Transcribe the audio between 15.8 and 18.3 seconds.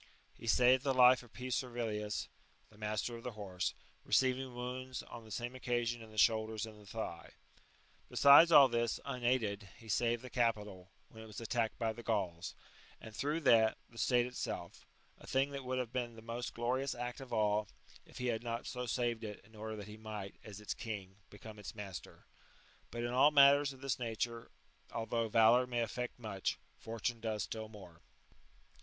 been the most glorious act of all, if he